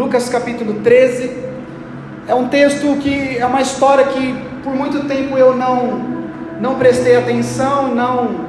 [0.00, 1.30] Lucas capítulo 13.
[2.26, 4.34] É um texto que é uma história que
[4.64, 6.08] por muito tempo eu não
[6.58, 8.46] não prestei atenção, não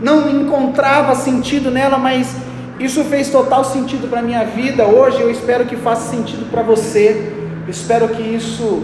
[0.00, 2.34] não encontrava sentido nela, mas
[2.80, 4.86] isso fez total sentido para a minha vida.
[4.86, 7.30] Hoje eu espero que faça sentido para você.
[7.66, 8.82] Eu espero que isso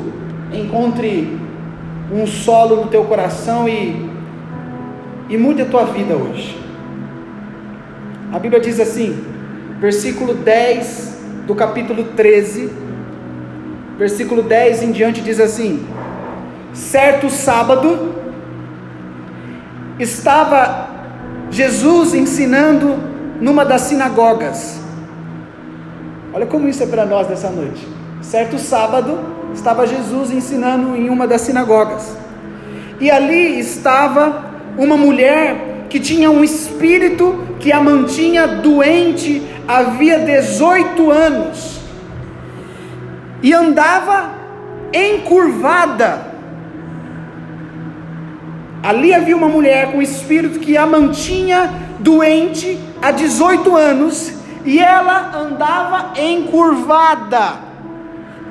[0.52, 1.40] encontre
[2.12, 4.06] um solo no teu coração e,
[5.30, 6.62] e mude a tua vida hoje.
[8.30, 9.27] A Bíblia diz assim,
[9.80, 12.70] versículo 10 do capítulo 13,
[13.96, 15.86] versículo 10 em diante diz assim:
[16.72, 18.14] Certo sábado,
[19.98, 20.88] estava
[21.50, 22.96] Jesus ensinando
[23.40, 24.80] numa das sinagogas.
[26.32, 27.86] Olha como isso é para nós nessa noite.
[28.20, 29.18] Certo sábado,
[29.54, 32.16] estava Jesus ensinando em uma das sinagogas.
[33.00, 34.44] E ali estava
[34.76, 41.80] uma mulher que tinha um espírito que a mantinha doente havia 18 anos.
[43.42, 44.32] E andava
[44.92, 46.26] encurvada.
[48.82, 55.34] Ali havia uma mulher com espírito que a mantinha doente há 18 anos e ela
[55.34, 57.54] andava encurvada,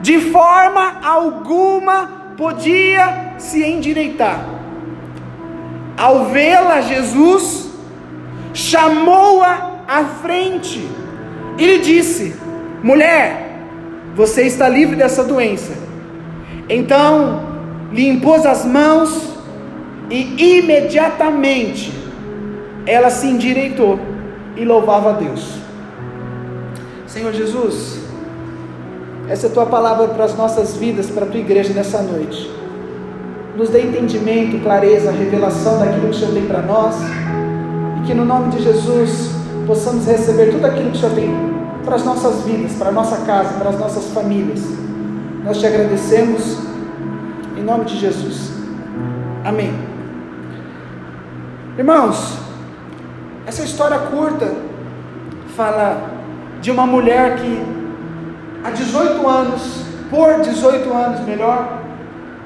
[0.01, 4.56] de forma alguma podia se endireitar.
[5.97, 7.71] Ao vê-la, Jesus
[8.53, 10.87] chamou-a à frente
[11.57, 12.35] e lhe disse:
[12.83, 13.63] Mulher,
[14.15, 15.73] você está livre dessa doença.
[16.69, 17.41] Então
[17.91, 19.37] lhe impôs as mãos
[20.09, 21.91] e imediatamente
[22.85, 23.99] ela se endireitou
[24.55, 25.57] e louvava a Deus.
[27.05, 27.99] Senhor Jesus,
[29.29, 32.56] essa é a tua palavra para as nossas vidas, para a tua igreja nessa noite.
[33.57, 36.95] Nos dê entendimento, clareza, revelação daquilo que o Senhor tem para nós,
[37.97, 39.31] e que no nome de Jesus
[39.65, 41.35] possamos receber tudo aquilo que o Senhor tem
[41.83, 44.61] para as nossas vidas, para a nossa casa, para as nossas famílias.
[45.43, 46.59] Nós te agradecemos
[47.57, 48.51] em nome de Jesus.
[49.43, 49.73] Amém.
[51.79, 52.37] Irmãos,
[53.47, 54.53] essa história curta
[55.55, 56.11] fala
[56.61, 57.65] de uma mulher que
[58.63, 61.81] há 18 anos, por 18 anos melhor,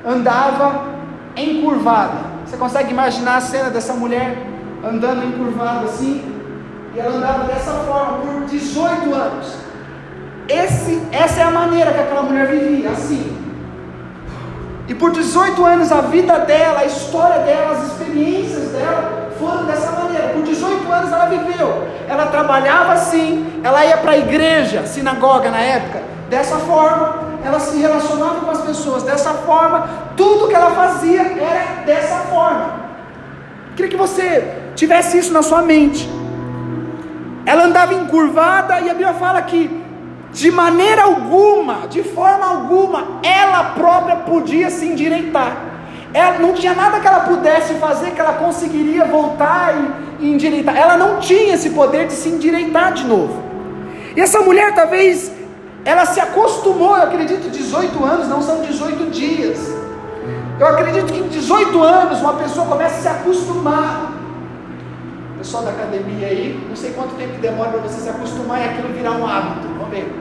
[0.05, 0.90] andava
[1.35, 2.31] encurvada.
[2.45, 4.37] Você consegue imaginar a cena dessa mulher
[4.83, 6.23] andando encurvada assim?
[6.93, 9.55] E ela andava dessa forma por 18 anos.
[10.49, 13.37] Esse, essa é a maneira que aquela mulher vivia, assim.
[14.87, 19.91] E por 18 anos a vida dela, a história dela, as experiências dela foram dessa
[19.93, 20.29] maneira.
[20.29, 21.87] Por 18 anos ela viveu.
[22.09, 27.30] Ela trabalhava assim, ela ia para a igreja, sinagoga na época, dessa forma.
[27.43, 29.89] Ela se relacionava com as pessoas dessa forma.
[30.15, 32.81] Tudo que ela fazia era dessa forma.
[33.75, 36.09] Queria que você tivesse isso na sua mente.
[37.45, 39.81] Ela andava encurvada e a Bíblia fala que
[40.31, 45.57] de maneira alguma, de forma alguma, ela própria podia se endireitar.
[46.13, 49.73] Ela não tinha nada que ela pudesse fazer que ela conseguiria voltar
[50.19, 50.75] e, e endireitar.
[50.77, 53.41] Ela não tinha esse poder de se endireitar de novo.
[54.15, 55.31] E essa mulher talvez
[55.83, 59.73] ela se acostumou, eu acredito, 18 anos não são 18 dias.
[60.59, 64.11] Eu acredito que em 18 anos uma pessoa começa a se acostumar.
[65.33, 68.65] O pessoal da academia aí, não sei quanto tempo demora para você se acostumar e
[68.65, 69.67] aquilo virar um hábito.
[69.75, 70.13] Vamos ver.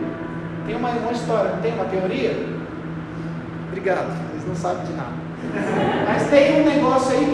[0.67, 2.49] Tem uma, uma história, tem uma teoria?
[3.69, 5.13] Obrigado, eles não sabem de nada.
[6.07, 7.25] Mas tem um negócio aí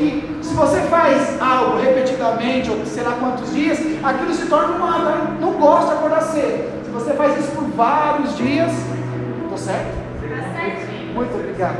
[0.40, 4.84] que, se você faz algo repetidamente, ou sei lá quantos dias, aquilo se torna um
[4.84, 5.40] hábito.
[5.40, 6.85] Não gosta de acordar cedo.
[6.86, 8.70] Se você faz isso por vários dias,
[9.42, 10.06] estou certo?
[11.14, 11.76] Muito obrigado.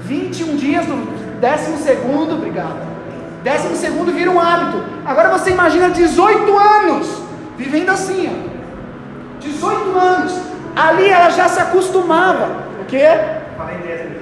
[0.00, 2.76] 21 dias do décimo segundo, obrigado.
[3.44, 4.82] Décimo segundo vira um hábito.
[5.06, 7.22] Agora você imagina 18 anos
[7.56, 8.54] vivendo assim, ó.
[9.40, 12.64] 18 anos Ali ela já se acostumava.
[12.80, 13.06] O quê?
[13.56, 14.16] Falei décimo,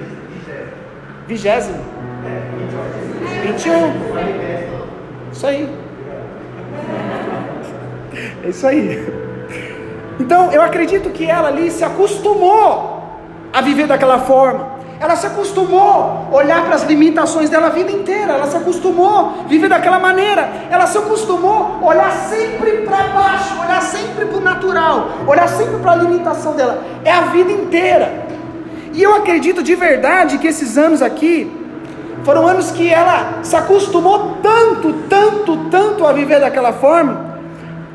[1.27, 1.79] vigésimo.
[1.81, 1.83] Vigésimo.
[3.43, 5.31] 21.
[5.31, 5.82] Isso aí.
[8.43, 9.07] É isso aí.
[10.19, 13.01] Então, eu acredito que ela ali se acostumou
[13.53, 14.73] a viver daquela forma.
[14.99, 18.33] Ela se acostumou a olhar para as limitações dela a vida inteira.
[18.33, 20.49] Ela se acostumou a viver daquela maneira.
[20.69, 25.77] Ela se acostumou a olhar sempre para baixo, olhar sempre para o natural, olhar sempre
[25.77, 26.83] para a limitação dela.
[27.03, 28.27] É a vida inteira.
[28.93, 31.51] E eu acredito de verdade que esses anos aqui
[32.23, 37.32] foram anos que ela se acostumou tanto, tanto, tanto a viver daquela forma.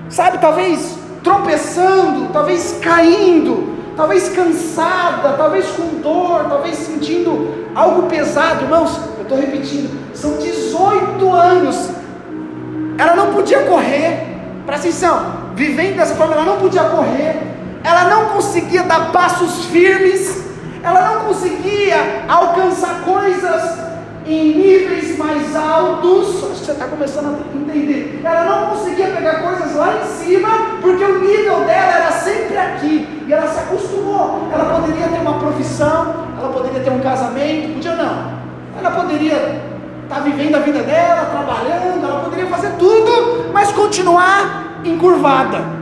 [0.08, 8.98] Sabe, talvez tropeçando, talvez caindo, talvez cansada, talvez com dor, talvez sentindo algo pesado, irmãos,
[9.16, 11.90] eu estou repetindo, são 18 anos.
[12.96, 14.26] Ela não podia correr,
[14.64, 17.36] presta atenção, vivendo dessa forma, ela não podia correr,
[17.84, 20.42] ela não conseguia dar passos firmes,
[20.82, 23.78] ela não conseguia alcançar coisas
[24.28, 26.44] em níveis mais altos.
[26.44, 28.20] Acho que você está começando a entender.
[28.22, 30.48] Ela não conseguia pegar coisas lá em cima,
[30.82, 33.24] porque o nível dela era sempre aqui.
[33.26, 34.48] E ela se acostumou.
[34.52, 38.38] Ela poderia ter uma profissão, ela poderia ter um casamento, podia não.
[38.78, 39.62] Ela poderia
[40.02, 45.78] estar tá vivendo a vida dela, trabalhando, ela poderia fazer tudo, mas continuar encurvada.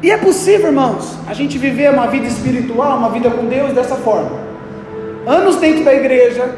[0.00, 3.96] E é possível, irmãos, a gente viver uma vida espiritual, uma vida com Deus dessa
[3.96, 4.47] forma.
[5.28, 6.48] Anos dentro da igreja,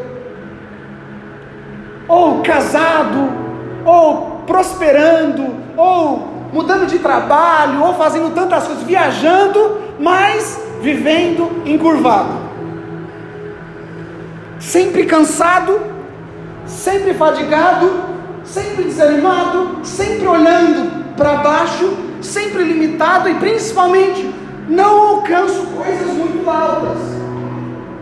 [2.07, 3.29] ou casado,
[3.85, 12.39] ou prosperando, ou mudando de trabalho, ou fazendo tantas coisas, viajando, mas vivendo encurvado.
[14.59, 15.81] Sempre cansado,
[16.67, 18.05] sempre fadigado,
[18.45, 24.33] sempre desanimado, sempre olhando para baixo sempre limitado e principalmente
[24.69, 27.20] não alcanço coisas muito altas.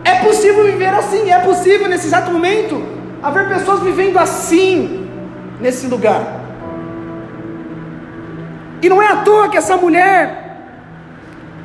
[0.03, 2.81] É possível viver assim, é possível nesse exato momento
[3.21, 5.07] haver pessoas vivendo assim
[5.59, 6.39] nesse lugar.
[8.81, 10.47] E não é à toa que essa mulher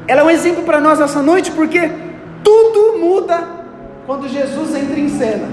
[0.06, 1.90] ela é um exemplo para nós essa noite, porque
[2.42, 3.42] tudo muda
[4.06, 5.48] quando Jesus entra em cena.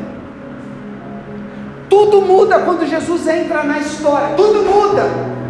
[1.90, 4.36] Tudo muda quando Jesus entra na história.
[4.36, 5.04] Tudo muda.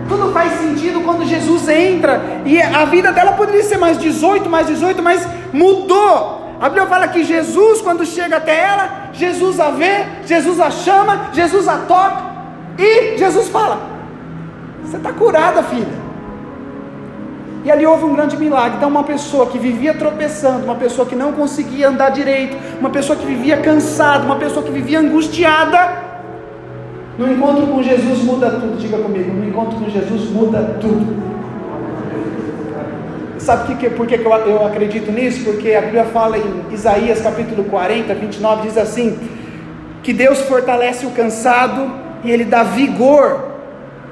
[0.07, 2.21] Tudo faz sentido quando Jesus entra.
[2.45, 6.40] E a vida dela poderia ser mais 18, mais 18, mas mudou.
[6.61, 11.31] A Bíblia fala que Jesus, quando chega até ela, Jesus a vê, Jesus a chama,
[11.33, 12.21] Jesus a toca.
[12.77, 13.81] E Jesus fala:
[14.83, 16.01] Você está curada, filha.
[17.65, 18.77] E ali houve um grande milagre.
[18.77, 23.17] Então, uma pessoa que vivia tropeçando, uma pessoa que não conseguia andar direito, uma pessoa
[23.17, 26.11] que vivia cansada, uma pessoa que vivia angustiada,
[27.17, 29.33] no encontro com Jesus muda tudo, diga comigo.
[29.33, 31.31] No encontro com Jesus muda tudo.
[33.41, 35.43] Sabe que, por que eu, eu acredito nisso?
[35.43, 39.17] Porque a Bíblia fala em Isaías capítulo 40, 29, diz assim:
[40.03, 41.91] que Deus fortalece o cansado
[42.23, 43.50] e Ele dá vigor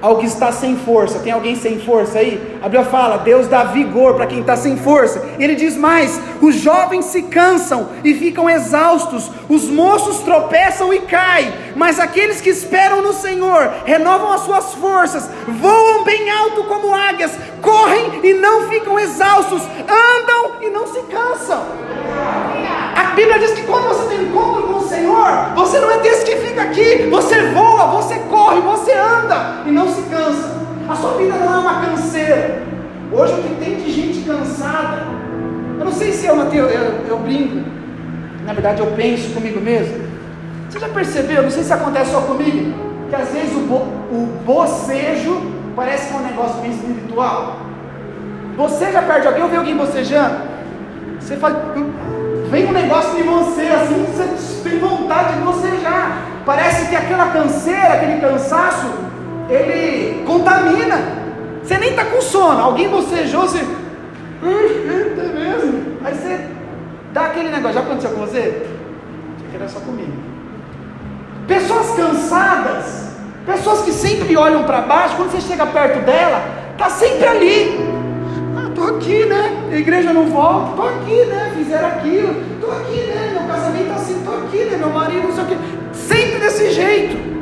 [0.02, 1.20] ao que está sem força.
[1.20, 2.58] Tem alguém sem força aí?
[2.62, 5.24] A Bíblia fala: Deus dá vigor para quem está sem força.
[5.38, 11.00] E ele diz mais: os jovens se cansam e ficam exaustos, os moços tropeçam e
[11.00, 16.94] caem, mas aqueles que esperam no Senhor renovam as suas forças, voam bem alto como
[16.94, 17.32] águias,
[17.62, 21.64] correm e não ficam exaustos, andam e não se cansam.
[22.96, 26.26] A Bíblia diz que quando você tem encontro com o Senhor, você não é desse
[26.26, 27.69] que fica aqui, você voa,
[33.12, 35.04] Hoje o que tem de gente cansada,
[35.80, 37.64] eu não sei se é uma teoria, eu, eu brinco,
[38.46, 40.08] na verdade eu penso comigo mesmo.
[40.70, 42.74] Você já percebeu, não sei se acontece só comigo,
[43.10, 43.78] que às vezes o, bo,
[44.12, 45.42] o bocejo
[45.76, 47.58] parece que é um negócio bem espiritual.
[48.56, 50.36] Boceja perto de alguém ou vê alguém bocejando?
[51.20, 51.56] Você faz.
[52.52, 56.24] Vem um negócio de você, assim, você tem vontade de bocejar.
[56.46, 58.88] Parece que aquela canseira, aquele cansaço,
[59.50, 61.19] ele contamina.
[61.70, 63.60] Você nem está com sono, alguém bocejou, você.
[63.60, 65.98] É mesmo?
[66.04, 66.40] Aí você
[67.14, 67.76] dá aquele negócio.
[67.76, 68.40] Já aconteceu com você?
[68.40, 70.12] Achei que era só comigo.
[71.48, 73.10] Pessoas cansadas,
[73.46, 77.80] pessoas que sempre olham para baixo, quando você chega perto dela, está sempre ali.
[78.58, 79.70] Ah, tô aqui, né?
[79.72, 81.54] A igreja não volta, tô aqui, né?
[81.56, 83.38] Fizeram aquilo, tô aqui, né?
[83.38, 84.76] Meu casamento assim, tô aqui, né?
[84.76, 85.58] Meu marido, não sei o quê.
[85.94, 87.39] Sempre desse jeito.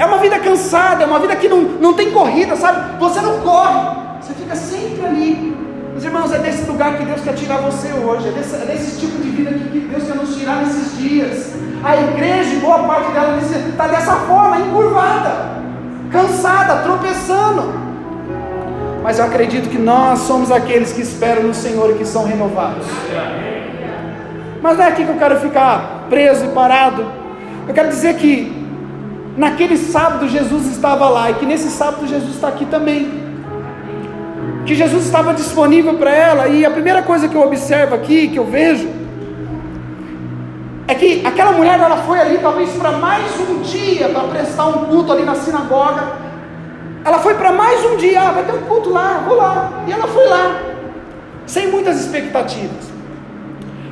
[0.00, 2.98] É uma vida cansada, é uma vida que não, não tem corrida, sabe?
[2.98, 5.54] Você não corre, você fica sempre ali.
[5.92, 8.98] Meus irmãos, é desse lugar que Deus quer tirar você hoje, é desse, é desse
[8.98, 11.52] tipo de vida que, Deus quer nos tirar nesses dias.
[11.84, 15.60] A igreja, boa parte dela, está dessa forma, encurvada,
[16.10, 17.70] cansada, tropeçando.
[19.02, 22.86] Mas eu acredito que nós somos aqueles que esperam no Senhor e que são renovados.
[24.62, 27.04] Mas não é aqui que eu quero ficar preso e parado.
[27.68, 28.59] Eu quero dizer que
[29.40, 33.10] naquele sábado Jesus estava lá e que nesse sábado Jesus está aqui também.
[34.66, 38.38] Que Jesus estava disponível para ela, e a primeira coisa que eu observo aqui, que
[38.38, 38.86] eu vejo,
[40.86, 44.84] é que aquela mulher ela foi ali talvez para mais um dia para prestar um
[44.84, 46.02] culto ali na sinagoga.
[47.02, 49.84] Ela foi para mais um dia, ah, vai ter um culto lá, vou lá.
[49.86, 50.60] E ela foi lá,
[51.46, 52.90] sem muitas expectativas.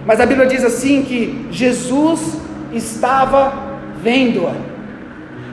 [0.05, 2.37] Mas a Bíblia diz assim que Jesus
[2.71, 3.55] estava
[4.03, 4.68] vendo-a.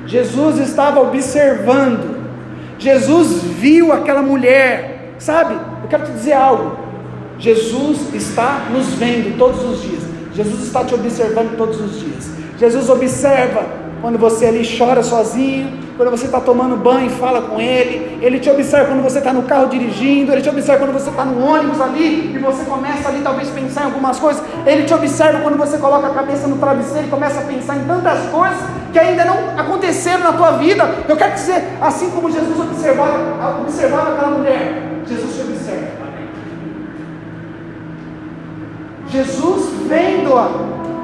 [0.06, 2.24] Jesus estava observando,
[2.78, 5.54] Jesus viu aquela mulher, sabe?
[5.54, 6.78] Eu quero te dizer algo.
[7.40, 10.04] Jesus está nos vendo todos os dias.
[10.34, 12.30] Jesus está te observando todos os dias.
[12.58, 13.66] Jesus observa
[14.02, 18.50] quando você ali chora sozinho, quando você está tomando banho, fala com Ele, Ele te
[18.50, 21.80] observa quando você está no carro dirigindo, Ele te observa quando você está no ônibus
[21.80, 25.78] ali e você começa ali talvez pensar em algumas coisas, Ele te observa quando você
[25.78, 28.58] coloca a cabeça no travesseiro e começa a pensar em tantas coisas
[28.92, 30.90] que ainda não aconteceram na tua vida.
[31.08, 36.06] Eu quero dizer, assim como Jesus observava, observava aquela mulher, Jesus te observa.
[39.10, 40.50] Jesus vendo-a,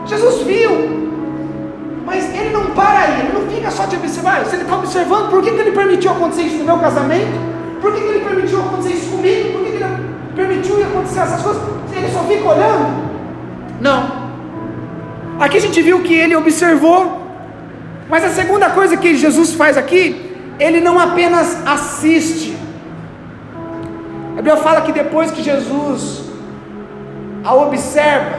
[0.05, 1.10] Jesus viu,
[2.11, 4.45] mas ele não para aí, ele não fica só te observar.
[4.45, 7.31] Se ele está observando, por que, que ele permitiu acontecer isso no meu casamento?
[7.81, 9.53] Por que, que ele permitiu acontecer isso comigo?
[9.53, 9.95] Por que, que ele
[10.35, 11.63] permitiu acontecer essas coisas?
[11.95, 13.11] Ele só fica olhando?
[13.79, 13.99] Não.
[15.39, 16.99] Aqui a gente viu que ele observou,
[18.09, 22.57] mas a segunda coisa que Jesus faz aqui, ele não apenas assiste.
[24.35, 26.25] Bíblia fala que depois que Jesus
[27.41, 28.35] a observa,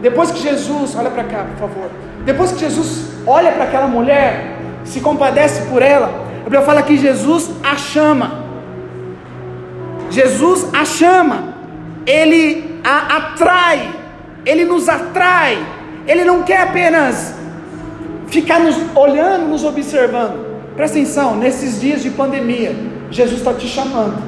[0.00, 2.05] depois que Jesus, olha para cá, por favor.
[2.26, 6.98] Depois que Jesus olha para aquela mulher, se compadece por ela, a Bíblia fala que
[6.98, 8.44] Jesus a chama.
[10.10, 11.54] Jesus a chama.
[12.04, 13.90] Ele a atrai.
[14.44, 15.56] Ele nos atrai.
[16.06, 17.34] Ele não quer apenas
[18.26, 20.44] ficar nos olhando, nos observando.
[20.74, 22.74] Presta atenção, nesses dias de pandemia,
[23.10, 24.20] Jesus está te chamando.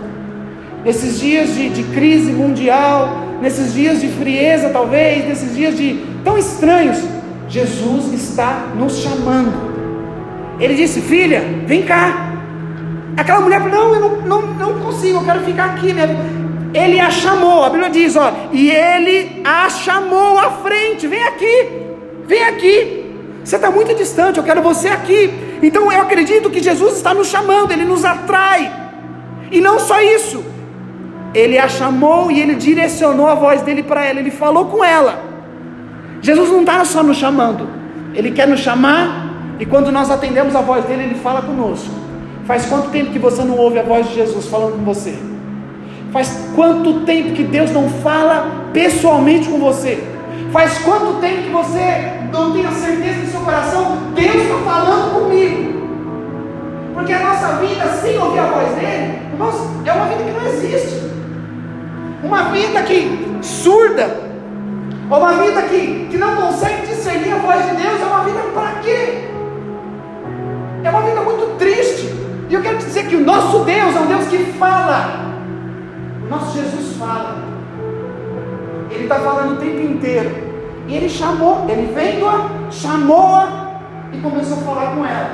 [0.84, 3.10] Nesses dias de, de crise mundial,
[3.42, 6.98] nesses dias de frieza, talvez, nesses dias de tão estranhos,
[7.48, 9.68] Jesus está nos chamando.
[10.60, 12.32] Ele disse: Filha, vem cá.
[13.16, 15.92] Aquela mulher falou: Não, eu não, não, não consigo, eu quero ficar aqui.
[15.92, 16.08] Né?
[16.74, 21.68] Ele a chamou, a Bíblia diz: ó, E ele a chamou à frente: Vem aqui,
[22.26, 23.04] vem aqui.
[23.42, 25.32] Você está muito distante, eu quero você aqui.
[25.62, 28.70] Então eu acredito que Jesus está nos chamando, ele nos atrai.
[29.50, 30.44] E não só isso,
[31.34, 35.27] ele a chamou e ele direcionou a voz dele para ela, ele falou com ela.
[36.20, 37.68] Jesus não está só nos chamando,
[38.14, 41.90] ele quer nos chamar e quando nós atendemos a voz dele, ele fala conosco.
[42.46, 45.18] Faz quanto tempo que você não ouve a voz de Jesus falando com você?
[46.12, 50.02] Faz quanto tempo que Deus não fala pessoalmente com você?
[50.52, 53.98] Faz quanto tempo que você não tem a certeza no seu coração?
[54.14, 55.68] Deus está falando comigo.
[56.94, 59.18] Porque a nossa vida sem ouvir a voz dele,
[59.84, 61.08] é uma vida que não existe.
[62.24, 64.27] Uma vida que surda,
[65.16, 68.80] uma vida que, que não consegue discernir a voz de Deus, é uma vida para
[68.80, 69.28] quê?
[70.84, 72.14] É uma vida muito triste.
[72.48, 75.32] E eu quero dizer que o nosso Deus é um Deus que fala.
[76.24, 77.36] O nosso Jesus fala.
[78.90, 80.48] Ele está falando o tempo inteiro.
[80.86, 83.80] E ele chamou, ele vendo-a, chamou-a
[84.12, 85.30] e começou a falar com ela.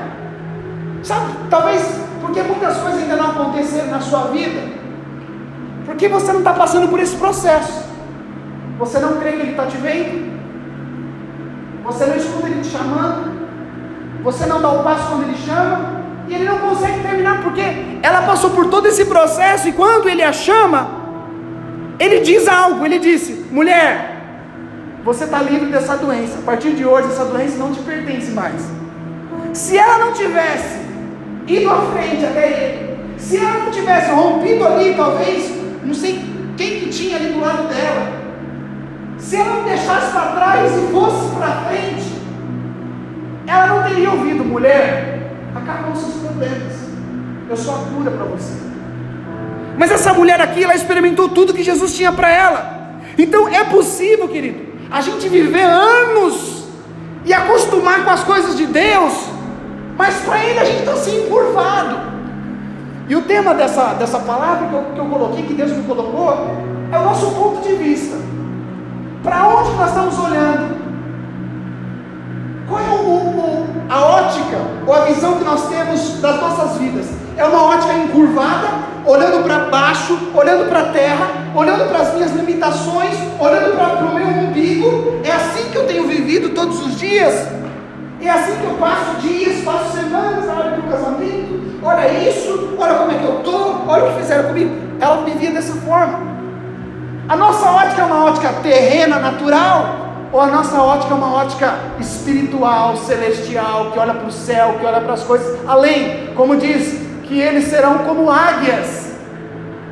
[1.03, 4.61] Sabe, talvez porque muitas coisas ainda não aconteceram na sua vida.
[5.85, 7.94] Porque você não está passando por esse processo.
[8.79, 10.35] Você não crê que Ele está te vendo.
[11.85, 13.33] Você não escuta Ele te chamando.
[14.23, 16.03] Você não dá o passo quando Ele chama.
[16.27, 17.63] E Ele não consegue terminar porque
[18.03, 19.69] ela passou por todo esse processo.
[19.69, 20.89] E quando Ele a chama,
[21.99, 22.85] Ele diz algo.
[22.85, 24.15] Ele disse: Mulher,
[25.05, 26.39] você está livre dessa doença.
[26.39, 28.61] A partir de hoje, essa doença não te pertence mais.
[29.53, 30.81] Se ela não tivesse
[31.47, 35.53] ido à frente até ele, se ela não tivesse rompido ali, talvez
[35.85, 36.25] não sei
[36.57, 38.24] quem que tinha ali do lado dela.
[39.25, 42.13] Se ela não deixasse para trás e fosse para frente,
[43.47, 46.75] ela não teria ouvido, mulher, acabam seus problemas.
[47.49, 48.53] Eu sou a cura para você.
[49.79, 53.01] Mas essa mulher aqui, ela experimentou tudo que Jesus tinha para ela.
[53.17, 56.67] Então é possível, querido, a gente viver anos
[57.25, 59.27] e acostumar com as coisas de Deus,
[59.97, 62.13] mas para ele a gente está assim encurvado.
[63.09, 66.31] E o tema dessa, dessa palavra que eu, que eu coloquei, que Deus me colocou,
[66.93, 68.35] é o nosso ponto de vista.
[69.25, 70.77] Para onde nós estamos olhando?
[72.69, 77.07] Qual é o, o, a ótica ou a visão que nós temos das nossas vidas?
[77.35, 78.69] É uma ótica encurvada,
[79.07, 84.15] olhando para baixo, olhando para a terra, olhando para as minhas limitações, olhando para o
[84.15, 85.21] meu umbigo.
[85.25, 87.49] É assim que eu tenho vivido todos os dias.
[88.21, 92.95] É assim que eu passo dias, passo semanas na hora do casamento, olha isso, olha
[92.95, 94.77] como é que eu estou, olha o que fizeram comigo.
[95.01, 96.24] Ela vivia dessa forma.
[97.27, 101.75] A nossa ótica é uma ótica terrena, natural, ou a nossa ótica é uma ótica
[101.99, 107.01] espiritual, celestial, que olha para o céu, que olha para as coisas além, como diz,
[107.23, 109.15] que eles serão como águias,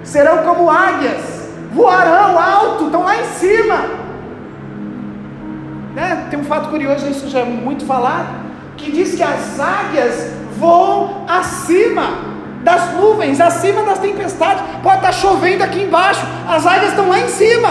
[0.05, 3.77] serão como águias, voarão alto, estão lá em cima.
[5.95, 6.27] Né?
[6.29, 8.29] Tem um fato curioso, isso já é muito falado,
[8.77, 12.32] que diz que as águias voam acima
[12.63, 14.63] das nuvens, acima das tempestades.
[14.83, 17.69] Pode estar chovendo aqui embaixo, as águias estão lá em cima.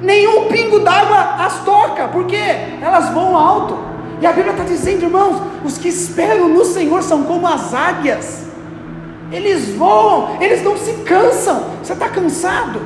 [0.00, 3.78] Nenhum pingo d'água as toca, porque elas voam alto.
[4.20, 8.44] E a Bíblia está dizendo, irmãos, os que esperam no Senhor são como as águias.
[9.32, 11.64] Eles voam, eles não se cansam.
[11.82, 12.80] Você está cansado?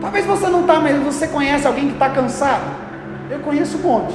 [0.00, 2.62] Talvez você não está, mas você conhece alguém que está cansado?
[3.28, 4.14] Eu conheço um monte.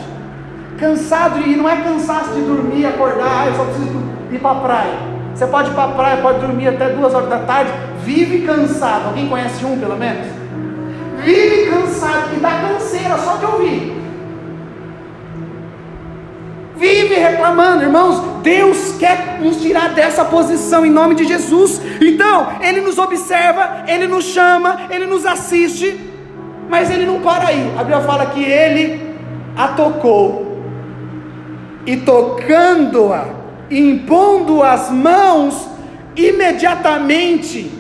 [0.80, 4.56] Cansado, e não é cansaço de dormir, acordar, ah, eu só preciso ir para a
[4.62, 4.94] praia.
[5.34, 7.72] Você pode ir para a praia, pode dormir até duas horas da tarde,
[8.04, 9.08] vive cansado.
[9.08, 10.28] Alguém conhece um pelo menos?
[11.24, 14.04] Vive cansado, e dá canseira só de ouvir
[16.84, 18.22] vive reclamando, irmãos.
[18.42, 21.82] Deus quer nos tirar dessa posição em nome de Jesus.
[22.02, 25.98] Então, Ele nos observa, Ele nos chama, Ele nos assiste,
[26.70, 27.74] mas Ele não para aí.
[27.78, 29.14] A Bíblia fala que Ele
[29.56, 30.62] a tocou,
[31.86, 33.28] e tocando-a,
[33.80, 35.68] impondo as mãos,
[36.16, 37.72] imediatamente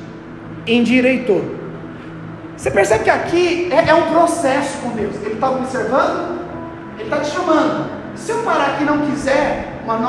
[0.65, 1.43] endireitou.
[2.57, 5.15] Você percebe que aqui é, é um processo com Deus.
[5.17, 6.39] Ele está observando,
[6.97, 7.89] Ele está te chamando.
[8.15, 10.07] Se eu parar aqui e não quiser uma no...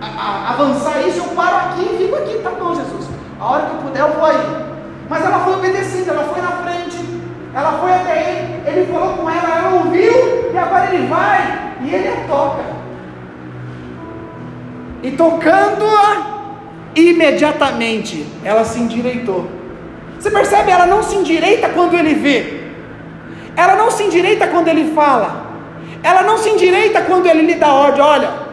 [0.00, 2.38] a, a, avançar isso, eu paro aqui e fico aqui.
[2.42, 3.08] Tá bom, Jesus.
[3.40, 4.68] A hora que eu puder, eu vou aí.
[5.08, 6.98] Mas ela foi obedecendo, ela foi na frente,
[7.54, 11.94] ela foi até ele, ele falou com ela, ela ouviu, e agora ele vai e
[11.94, 12.77] ele a toca.
[15.02, 16.38] E tocando-a,
[16.94, 19.48] imediatamente ela se endireitou.
[20.18, 20.70] Você percebe?
[20.70, 22.62] Ela não se endireita quando ele vê,
[23.56, 25.46] ela não se endireita quando ele fala,
[26.02, 28.48] ela não se endireita quando ele lhe dá ordem, olha,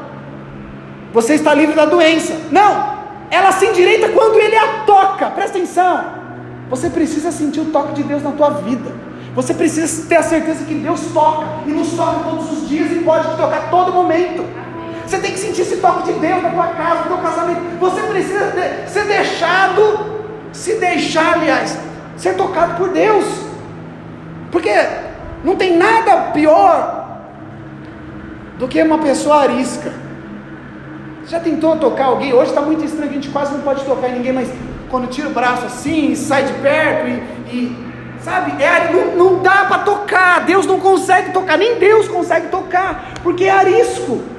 [1.15, 2.35] você está livre da doença.
[2.51, 2.95] Não,
[3.31, 5.27] ela se endireita quando ele a toca.
[5.27, 6.05] Presta atenção.
[6.69, 8.91] Você precisa sentir o toque de Deus na tua vida.
[9.33, 12.95] Você precisa ter a certeza que Deus toca e nos toca todos os dias e
[12.95, 14.45] pode te tocar todo momento.
[15.85, 17.61] Toque de Deus na tua casa, no teu casamento.
[17.79, 21.77] Você precisa de, ser deixado, se deixar, aliás,
[22.17, 23.25] ser tocado por Deus.
[24.51, 24.73] Porque
[25.43, 27.05] não tem nada pior
[28.57, 29.93] do que uma pessoa arisca.
[31.27, 32.33] Já tentou tocar alguém?
[32.33, 34.51] Hoje está muito estranho, a gente quase não pode tocar ninguém, mas
[34.89, 37.85] quando tira o braço assim, sai de perto e, e
[38.23, 43.13] sabe, é, não, não dá para tocar, Deus não consegue tocar, nem Deus consegue tocar,
[43.23, 44.34] porque é arisco.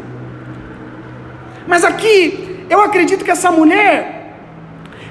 [1.66, 4.34] Mas aqui, eu acredito que essa mulher,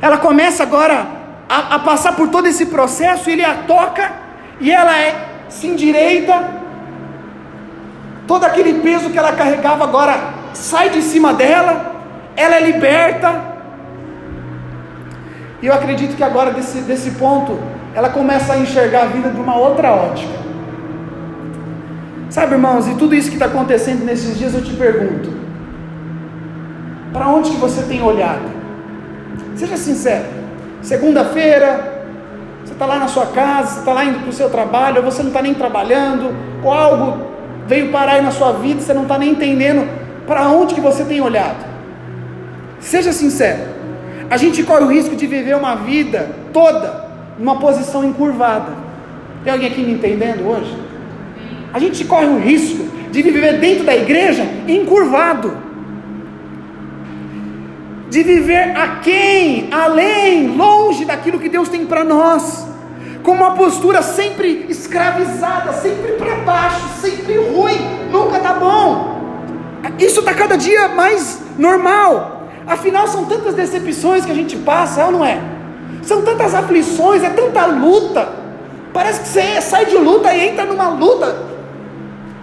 [0.02, 1.08] ela começa agora
[1.50, 4.12] a, a passar por todo esse processo, ele a toca,
[4.60, 5.16] e ela é,
[5.50, 6.62] se endireita,
[8.28, 11.96] todo aquele peso que ela carregava agora sai de cima dela,
[12.36, 13.56] ela é liberta.
[15.62, 17.60] E eu acredito que agora, desse, desse ponto,
[17.94, 20.46] ela começa a enxergar a vida de uma outra ótica.
[22.30, 25.45] Sabe, irmãos, e tudo isso que está acontecendo nesses dias, eu te pergunto:
[27.16, 28.44] para onde que você tem olhado?
[29.56, 30.26] Seja sincero.
[30.82, 32.04] Segunda-feira,
[32.62, 35.10] você está lá na sua casa, você está lá indo para o seu trabalho, ou
[35.10, 37.26] você não está nem trabalhando, ou algo
[37.66, 39.88] veio parar aí na sua vida, você não está nem entendendo
[40.28, 41.66] para onde que você tem olhado.
[42.82, 43.62] Seja sincero.
[44.30, 47.06] A gente corre o risco de viver uma vida toda
[47.40, 48.74] numa posição encurvada.
[49.46, 50.76] Tem alguém aqui me entendendo hoje?
[51.74, 55.65] A gente corre o risco de viver dentro da igreja encurvado.
[58.16, 62.66] De viver aquém, além, longe daquilo que Deus tem para nós
[63.22, 67.78] com uma postura sempre escravizada, sempre para baixo, sempre ruim,
[68.10, 69.20] nunca está bom.
[70.00, 72.48] Isso está cada dia mais normal.
[72.66, 75.42] Afinal, são tantas decepções que a gente passa, é ou não é?
[76.02, 78.30] São tantas aflições, é tanta luta.
[78.94, 81.36] Parece que você sai de luta e entra numa luta.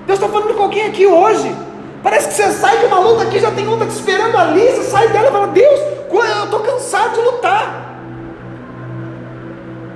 [0.06, 1.50] Deus está falando com alguém aqui hoje.
[2.02, 4.66] Parece que você sai de uma luta aqui, já tem outra te esperando ali.
[4.68, 7.82] Você sai dela e fala: Deus, eu estou cansado de lutar.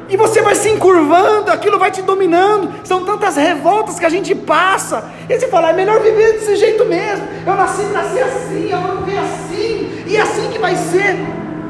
[0.08, 2.72] E você vai se encurvando, aquilo vai te dominando.
[2.84, 5.04] São tantas revoltas que a gente passa.
[5.28, 7.26] E você fala, é melhor viver desse jeito mesmo.
[7.44, 10.04] Eu nasci para ser assim, eu vou viver assim.
[10.06, 11.16] E é assim que vai ser.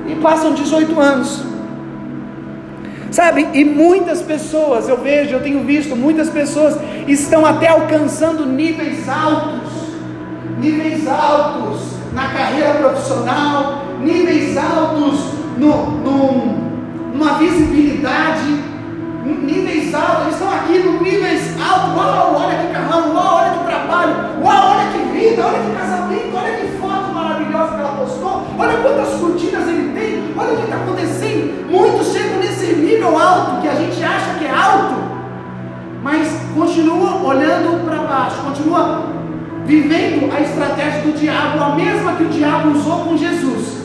[0.06, 1.44] E passam 18 anos.
[3.10, 3.48] Sabe?
[3.54, 6.76] E muitas pessoas, eu vejo, eu tenho visto, muitas pessoas
[7.08, 9.75] estão até alcançando níveis altos.
[10.58, 15.20] Níveis altos na carreira profissional, níveis altos
[15.58, 16.66] no, no
[17.16, 18.62] numa visibilidade,
[19.24, 23.64] níveis altos, eles estão aqui no níveis altos, uau, olha que carrão, uau, olha que
[23.64, 28.46] trabalho, uau, olha que vida, olha que casamento, olha que foto maravilhosa que ela postou,
[28.58, 31.70] olha quantas curtidas ele tem, olha o que está acontecendo.
[31.70, 34.94] Muitos chegam nesse nível alto que a gente acha que é alto,
[36.02, 39.05] mas continua olhando para baixo, continua
[39.66, 43.84] vivendo a estratégia do diabo, a mesma que o diabo usou com Jesus.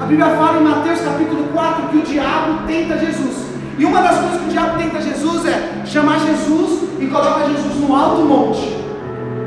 [0.00, 3.46] A Bíblia fala em Mateus capítulo 4 que o diabo tenta Jesus.
[3.78, 7.74] E uma das coisas que o diabo tenta Jesus é chamar Jesus e coloca Jesus
[7.76, 8.76] no alto monte.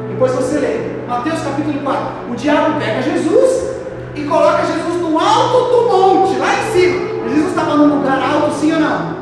[0.09, 1.07] Depois você lê.
[1.07, 2.31] Mateus capítulo 4.
[2.31, 3.69] O diabo pega Jesus
[4.15, 7.29] e coloca Jesus no alto do monte, lá em cima.
[7.29, 9.17] Jesus estava num lugar alto, sim ou não?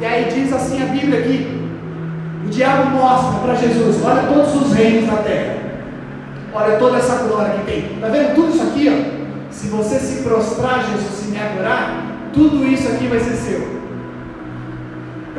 [0.00, 1.55] E aí diz assim a Bíblia aqui:
[2.46, 5.56] o diabo mostra para Jesus: olha todos os reinos da terra,
[6.54, 7.94] olha toda essa glória que tem.
[7.94, 8.88] Está vendo tudo isso aqui?
[8.88, 9.50] Ó?
[9.50, 13.76] Se você se prostrar, Jesus, se me adorar, tudo isso aqui vai ser seu.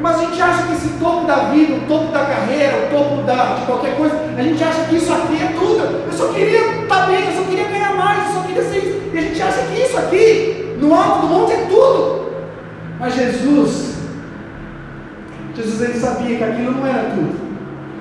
[0.01, 3.23] Mas a gente acha que esse topo da vida, o topo da carreira, o topo
[3.23, 6.03] da, de qualquer coisa, a gente acha que isso aqui é tudo.
[6.05, 9.01] Eu só queria estar bem, eu só queria ganhar mais, eu só queria ser isso.
[9.13, 12.31] E a gente acha que isso aqui, no alto do monte, é tudo.
[12.99, 13.86] Mas Jesus,
[15.77, 17.47] Jesus ele sabia que aquilo não era tudo.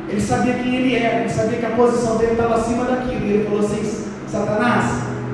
[0.08, 3.26] Ele sabia quem ele era, ele sabia que a posição dele estava acima daquilo.
[3.26, 4.84] E ele falou assim: Satanás,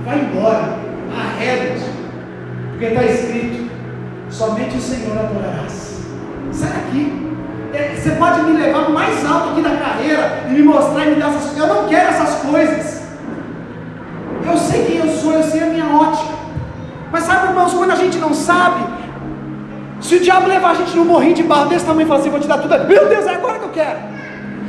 [0.05, 0.78] vai embora,
[1.16, 1.85] arreda-te,
[2.70, 3.70] porque está escrito:
[4.31, 6.00] somente o Senhor adorarás.
[6.50, 7.28] Sai daqui.
[7.72, 11.20] É, você pode me levar mais alto aqui na carreira e me mostrar e me
[11.20, 11.59] dar essas coisas.
[11.59, 13.02] Eu não quero essas coisas.
[14.44, 16.35] Eu sei quem eu sou, eu sei a minha ótica.
[17.11, 18.85] Mas sabe, irmãos, quando a gente não sabe,
[20.03, 22.31] se o diabo levar a gente num morrinho de barro desse tamanho e falar assim,
[22.31, 23.99] vou te dar tudo, meu Deus, é agora que eu quero.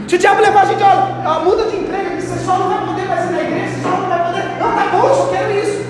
[0.08, 3.08] Se o diabo levar a gente, olha, muda de emprego, você só não vai poder
[3.08, 4.44] mais ir na igreja, você só não vai poder.
[4.60, 5.86] Não, tá bom, eu só quero isso.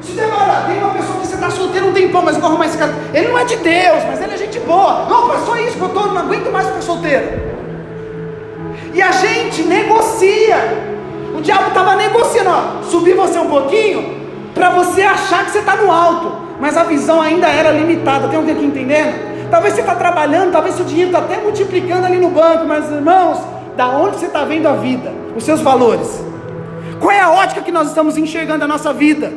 [0.00, 2.66] Se demora, tem uma pessoa que você está solteiro um tempão, mas eu vou arrumar
[2.66, 2.94] esse cara.
[3.12, 5.06] Ele não é de Deus, mas ele é gente boa.
[5.08, 7.26] Não, só isso, eu tô, não aguento mais ficar solteiro.
[8.94, 10.90] E a gente negocia.
[11.36, 14.20] O diabo estava negociando, ó, subir você um pouquinho,
[14.54, 18.28] para você achar que você está no alto, mas a visão ainda era limitada.
[18.28, 19.48] Tem alguém aqui entendendo?
[19.50, 23.38] Talvez você está trabalhando, talvez seu dinheiro está até multiplicando ali no banco, mas irmãos,
[23.76, 26.22] da onde você está vendo a vida, os seus valores?
[27.00, 29.32] Qual é a ótica que nós estamos enxergando a nossa vida?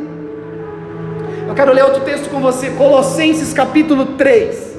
[1.48, 4.74] Eu quero ler outro texto com você, Colossenses capítulo 3.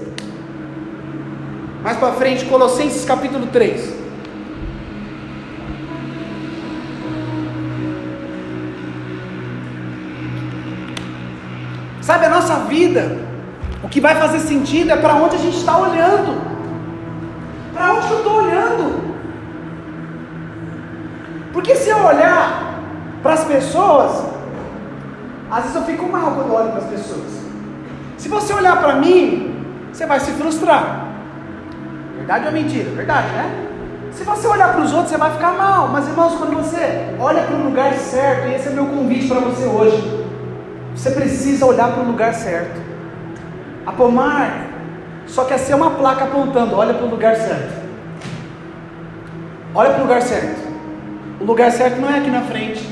[1.82, 4.03] Mais para frente, Colossenses capítulo 3.
[12.04, 13.16] Sabe, a nossa vida,
[13.82, 16.38] o que vai fazer sentido é para onde a gente está olhando.
[17.72, 19.14] Para onde eu estou olhando?
[21.50, 22.74] Porque se eu olhar
[23.22, 24.22] para as pessoas,
[25.50, 27.40] às vezes eu fico mal quando olho para as pessoas.
[28.18, 31.06] Se você olhar para mim, você vai se frustrar.
[32.18, 32.90] Verdade ou mentira?
[32.90, 33.66] Verdade, né?
[34.12, 35.88] Se você olhar para os outros, você vai ficar mal.
[35.88, 39.40] Mas irmãos, quando você olha para o lugar certo, e esse é meu convite para
[39.40, 40.13] você hoje,
[40.94, 42.80] você precisa olhar para o lugar certo.
[43.84, 44.68] A pomar
[45.26, 47.84] só quer ser uma placa apontando, olha para o lugar certo.
[49.74, 50.64] Olha para o lugar certo.
[51.40, 52.88] O lugar certo não é aqui na frente.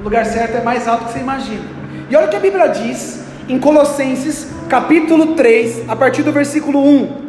[0.00, 1.64] O lugar certo é mais alto que você imagina.
[2.08, 6.80] E olha o que a Bíblia diz em Colossenses, capítulo 3, a partir do versículo
[6.80, 7.24] 1.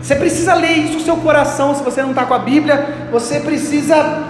[0.00, 3.40] Você precisa ler isso no seu coração, se você não está com a Bíblia, você
[3.40, 4.29] precisa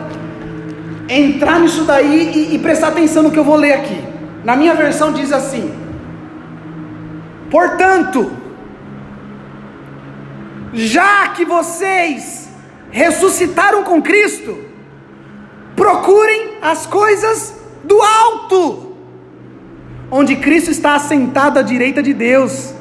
[1.11, 4.01] entrar nisso daí e, e prestar atenção no que eu vou ler aqui.
[4.45, 5.75] Na minha versão diz assim:
[7.51, 8.31] Portanto,
[10.73, 12.49] já que vocês
[12.91, 14.57] ressuscitaram com Cristo,
[15.75, 18.95] procurem as coisas do alto,
[20.11, 22.75] onde Cristo está assentado à direita de Deus.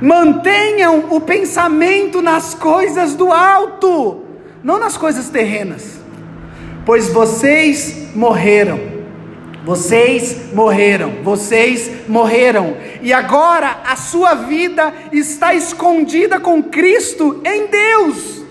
[0.00, 4.22] Mantenham o pensamento nas coisas do alto,
[4.62, 5.97] não nas coisas terrenas
[6.88, 8.80] pois vocês morreram.
[9.62, 18.42] Vocês morreram, vocês morreram, e agora a sua vida está escondida com Cristo em Deus.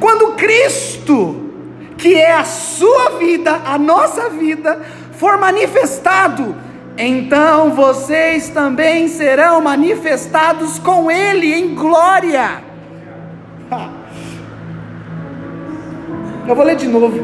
[0.00, 1.52] Quando Cristo,
[1.96, 4.80] que é a sua vida, a nossa vida,
[5.12, 6.56] for manifestado,
[6.98, 12.69] então vocês também serão manifestados com Ele em glória.
[16.50, 17.16] Eu vou ler de novo.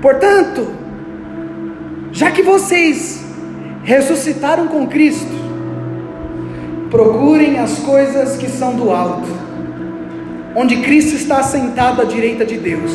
[0.00, 0.66] Portanto,
[2.10, 3.22] já que vocês
[3.84, 5.34] ressuscitaram com Cristo,
[6.90, 9.28] procurem as coisas que são do alto,
[10.54, 12.92] onde Cristo está sentado à direita de Deus.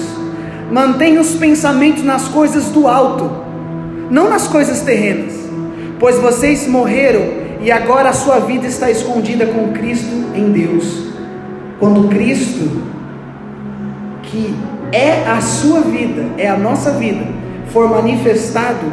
[0.72, 3.30] Mantenha os pensamentos nas coisas do alto,
[4.10, 5.48] não nas coisas terrenas,
[6.00, 7.22] pois vocês morreram
[7.62, 11.06] e agora a sua vida está escondida com Cristo em Deus.
[11.80, 12.82] Quando Cristo,
[14.32, 14.56] que
[14.94, 17.26] é a sua vida, é a nossa vida,
[17.72, 18.91] for manifestado,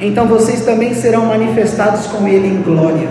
[0.00, 3.08] então vocês também serão manifestados com Ele em glória.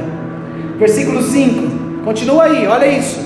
[0.79, 3.19] Versículo 5, continua aí, olha isso.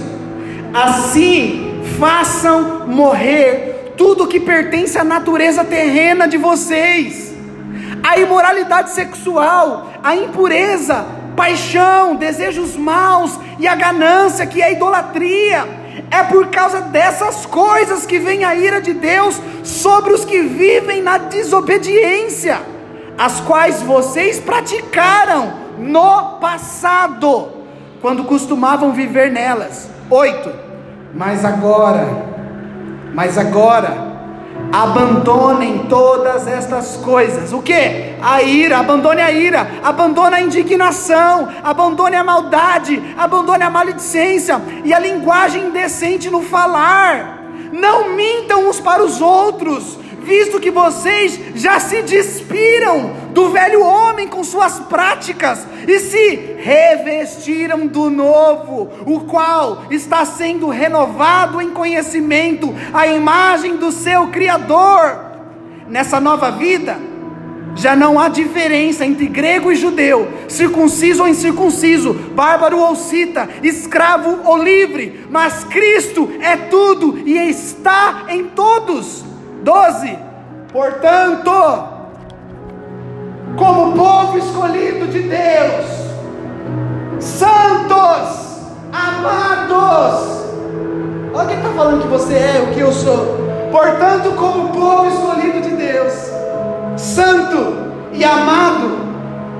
[0.74, 7.34] Assim façam morrer tudo que pertence à natureza terrena de vocês,
[8.04, 15.85] a imoralidade sexual, a impureza, paixão, desejos maus e a ganância, que é a idolatria
[16.12, 21.02] É por causa dessas coisas que vem a ira de Deus sobre os que vivem
[21.02, 22.62] na desobediência,
[23.18, 27.50] as quais vocês praticaram no passado,
[28.02, 29.90] quando costumavam viver nelas.
[30.10, 30.52] 8.
[31.14, 32.08] Mas agora,
[33.14, 34.15] mas agora,
[34.76, 37.54] Abandonem todas estas coisas.
[37.54, 38.14] O que?
[38.22, 44.94] A ira, abandone a ira, abandone a indignação, abandone a maldade, abandone a maledicência e
[44.94, 47.42] a linguagem indecente no falar.
[47.72, 54.28] Não mintam uns para os outros, visto que vocês já se despiram do velho homem
[54.28, 62.74] com suas práticas e se revestiram do novo, o qual está sendo renovado em conhecimento,
[62.92, 65.24] a imagem do seu Criador.
[65.88, 66.98] Nessa nova vida,
[67.76, 74.40] já não há diferença entre grego e judeu, circunciso ou incircunciso, bárbaro ou cita, escravo
[74.44, 79.35] ou livre, mas Cristo é tudo e está em todos.
[79.64, 80.20] 12.
[80.72, 81.52] Portanto,
[83.58, 85.86] como povo escolhido de Deus,
[87.20, 88.60] santos,
[88.92, 90.46] amados,
[91.34, 93.38] olha quem está falando que você é, o que eu sou.
[93.72, 96.14] Portanto, como povo escolhido de Deus,
[96.98, 97.76] santo
[98.12, 98.98] e amado,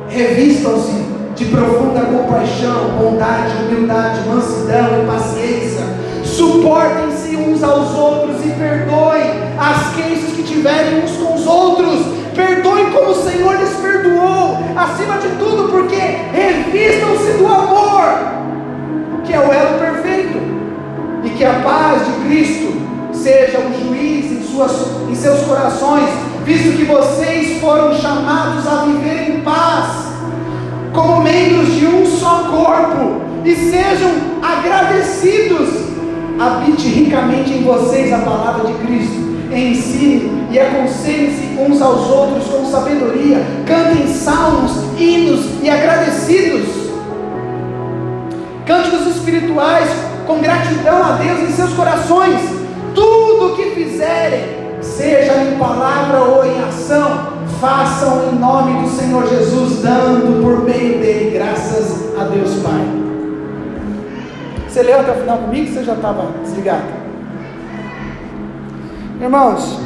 [0.10, 1.06] revistam-se
[1.36, 5.84] de profunda compaixão, bondade, humildade, mansidão e paciência.
[7.36, 9.22] Uns aos outros e perdoem
[9.60, 12.06] as queixas que tiverem uns com os outros.
[12.34, 14.58] Perdoem como o Senhor lhes perdoou.
[14.76, 18.04] Acima de tudo, porque revistam-se do amor,
[19.26, 20.38] que é o elo perfeito,
[21.24, 22.76] e que a paz de Cristo
[23.14, 24.72] seja o juiz em, suas,
[25.10, 26.10] em seus corações,
[26.44, 30.08] visto que vocês foram chamados a viver em paz,
[30.94, 35.95] como membros de um só corpo, e sejam agradecidos.
[36.40, 39.26] Habite ricamente em vocês a palavra de Cristo.
[39.54, 43.42] Ensine e aconselhem-se uns aos outros com sabedoria.
[43.66, 46.68] Cantem salmos, hinos e agradecidos.
[48.66, 49.90] Cânticos espirituais
[50.28, 52.42] com gratidão a Deus em seus corações.
[52.94, 54.44] Tudo o que fizerem,
[54.82, 57.28] seja em palavra ou em ação,
[57.62, 62.95] façam em nome do Senhor Jesus, dando por meio dele graças a Deus Pai.
[64.76, 65.72] Você leu até o final comigo?
[65.72, 66.84] Você já estava desligado?
[69.22, 69.80] Irmãos,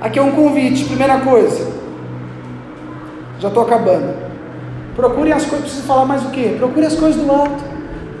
[0.00, 0.84] aqui é um convite.
[0.86, 1.72] Primeira coisa,
[3.38, 4.16] já estou acabando.
[4.96, 5.66] Procurem as coisas.
[5.66, 6.56] Preciso falar mais o quê?
[6.58, 7.62] Procure as coisas do alto.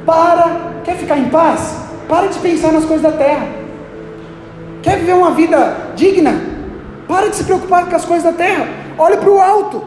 [0.06, 0.74] Para.
[0.84, 1.76] Quer ficar em paz?
[2.08, 3.48] Para de pensar nas coisas da terra.
[4.80, 6.40] Quer viver uma vida digna?
[7.08, 8.68] Para de se preocupar com as coisas da terra.
[8.96, 9.82] Olhe para o alto.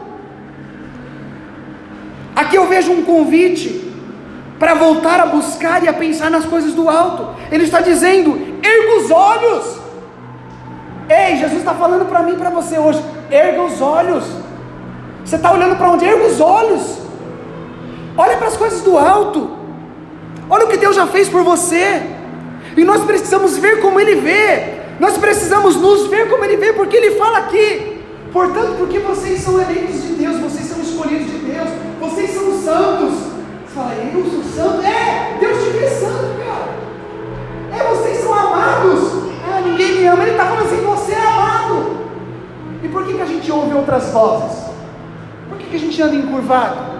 [2.36, 3.91] Aqui eu vejo um convite
[4.62, 7.30] para voltar a buscar e a pensar nas coisas do alto.
[7.50, 9.64] Ele está dizendo: erga os olhos.
[11.10, 14.24] Ei, Jesus está falando para mim e para você hoje: erga os olhos.
[15.24, 16.04] Você está olhando para onde?
[16.04, 16.98] Erga os olhos.
[18.16, 19.50] Olha para as coisas do alto.
[20.48, 22.00] Olha o que Deus já fez por você.
[22.76, 24.74] E nós precisamos ver como Ele vê.
[25.00, 28.00] Nós precisamos nos ver como Ele vê, porque Ele fala aqui.
[28.32, 33.21] Portanto, porque vocês são eleitos de Deus, vocês são escolhidos de Deus, vocês são santos.
[33.74, 34.86] Fala, eu sou santo?
[34.86, 36.68] É, Deus te vê santo, cara.
[37.74, 39.32] É, vocês são amados.
[39.48, 40.22] Ah, ninguém me ama.
[40.24, 41.96] Ele está falando assim, você é amado.
[42.82, 44.64] E por que, que a gente ouve outras vozes?
[45.48, 46.92] Por que, que a gente anda encurvado?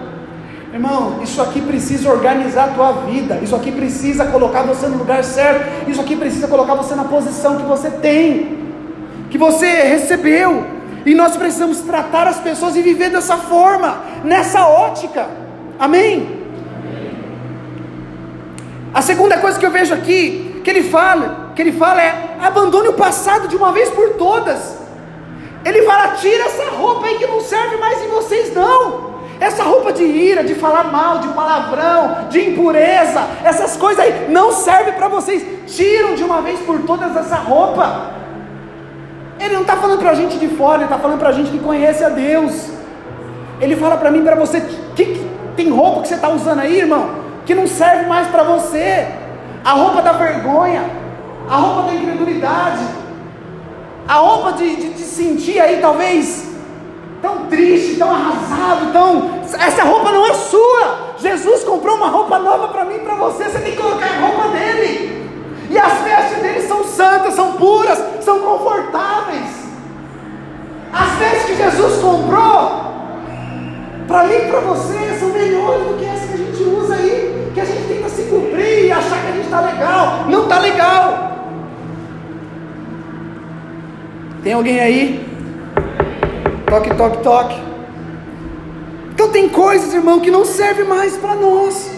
[0.73, 3.37] Irmão, isso aqui precisa organizar a tua vida.
[3.43, 5.87] Isso aqui precisa colocar você no lugar certo.
[5.87, 8.73] Isso aqui precisa colocar você na posição que você tem,
[9.29, 10.65] que você recebeu.
[11.05, 15.27] E nós precisamos tratar as pessoas e viver dessa forma, nessa ótica.
[15.77, 16.42] Amém?
[18.93, 22.89] A segunda coisa que eu vejo aqui, que ele fala, que ele fala é: abandone
[22.89, 24.77] o passado de uma vez por todas.
[25.65, 29.13] Ele fala: tira essa roupa aí que não serve mais em vocês, não.
[29.39, 34.51] Essa roupa de ira, de falar mal, de palavrão, de impureza, essas coisas aí não
[34.51, 35.43] servem para vocês.
[35.75, 38.11] Tiram de uma vez por todas essa roupa.
[39.39, 41.49] Ele não está falando para a gente de fora, ele está falando para a gente
[41.49, 42.69] que conhece a Deus.
[43.59, 44.61] Ele fala para mim, para você,
[44.95, 47.22] que, que tem roupa que você está usando aí, irmão?
[47.45, 49.07] Que não serve mais para você.
[49.63, 50.83] A roupa da vergonha,
[51.49, 52.83] a roupa da incredulidade,
[54.07, 56.51] a roupa de, de, de sentir aí talvez
[57.21, 59.31] tão triste, tão arrasado, tão.
[59.57, 61.13] Essa roupa não é sua.
[61.17, 63.45] Jesus comprou uma roupa nova para mim e para você.
[63.45, 65.23] Você tem que colocar a roupa dele.
[65.69, 69.63] E as vestes dele são santas, são puras, são confortáveis.
[70.91, 72.93] As vestes que Jesus comprou
[74.13, 77.51] para mim e para você são melhores do que essa que a gente usa aí,
[77.51, 80.25] que a gente tenta se cumprir e achar que a gente está legal.
[80.29, 81.49] Não está legal.
[84.43, 85.27] Tem alguém aí?
[86.69, 87.59] Toque, toque, toque.
[89.15, 91.89] Então tem coisas, irmão, que não servem mais para nós.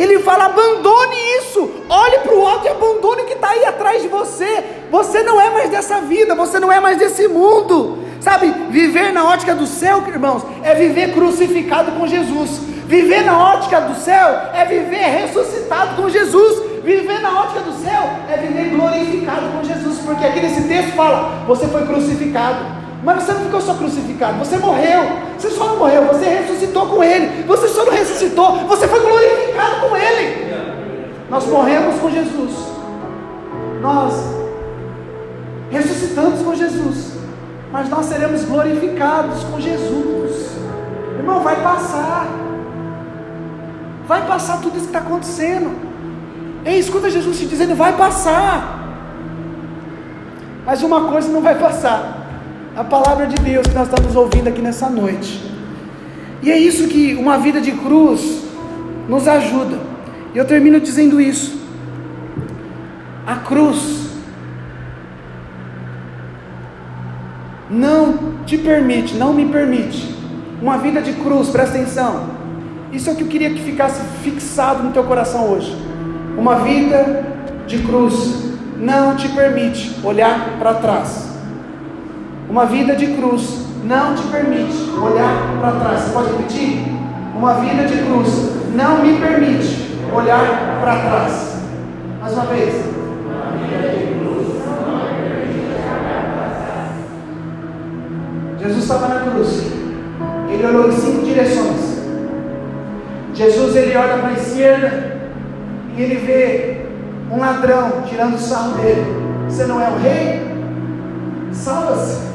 [0.00, 4.02] Ele fala: abandone isso, olhe para o alto e abandone o que está aí atrás
[4.02, 4.64] de você.
[4.90, 8.09] Você não é mais dessa vida, você não é mais desse mundo.
[8.20, 12.60] Sabe, viver na ótica do céu, irmãos, é viver crucificado com Jesus.
[12.86, 16.70] Viver na ótica do céu é viver ressuscitado com Jesus.
[16.82, 21.44] Viver na ótica do céu é viver glorificado com Jesus, porque aqui nesse texto fala:
[21.46, 22.80] você foi crucificado.
[23.02, 25.02] Mas você não ficou só crucificado, você morreu.
[25.38, 27.44] Você só não morreu, você ressuscitou com Ele.
[27.46, 30.54] Você só não ressuscitou, você foi glorificado com Ele.
[31.30, 32.52] Nós morremos com Jesus.
[33.80, 34.14] Nós
[35.70, 37.19] ressuscitamos com Jesus.
[37.72, 40.50] Mas nós seremos glorificados com Jesus.
[41.16, 42.26] Irmão, vai passar.
[44.08, 45.70] Vai passar tudo isso que está acontecendo.
[46.64, 48.78] Ei, escuta Jesus te dizendo: vai passar.
[50.66, 52.18] Mas uma coisa não vai passar
[52.76, 55.50] a palavra de Deus que nós estamos ouvindo aqui nessa noite.
[56.42, 58.42] E é isso que uma vida de cruz
[59.08, 59.78] nos ajuda.
[60.34, 61.60] E eu termino dizendo isso.
[63.26, 63.99] A cruz
[67.70, 70.14] não te permite, não me permite
[70.60, 72.24] uma vida de cruz, presta atenção.
[72.92, 75.74] Isso é o que eu queria que ficasse fixado no teu coração hoje.
[76.36, 77.24] Uma vida
[77.66, 81.30] de cruz não te permite olhar para trás.
[82.48, 86.00] Uma vida de cruz não te permite olhar para trás.
[86.00, 86.84] Você pode repetir?
[87.36, 91.56] Uma vida de cruz não me permite olhar para trás.
[92.20, 92.74] Mais uma vez.
[93.24, 94.29] Uma vida de cruz
[98.60, 99.62] Jesus estava na cruz.
[100.50, 102.00] Ele olhou em cinco direções.
[103.32, 105.20] Jesus ele olha para a esquerda
[105.96, 106.86] e ele vê
[107.30, 109.04] um ladrão tirando o sarro dele.
[109.48, 110.40] Você não é o rei?
[111.52, 112.28] Salva-se.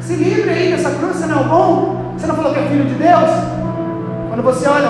[0.00, 2.14] Se livre aí dessa cruz, você não é o bom?
[2.16, 3.30] Você não falou que é filho de Deus?
[4.28, 4.88] Quando você olha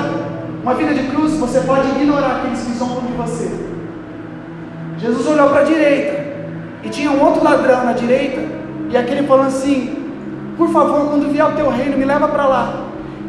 [0.62, 3.50] uma vida de cruz, você pode ignorar aqueles que zombam de você.
[4.98, 6.24] Jesus olhou para a direita
[6.82, 8.40] e tinha um outro ladrão na direita,
[8.90, 9.97] e aquele falou assim:
[10.58, 12.74] Por favor, quando vier o teu reino, me leva para lá.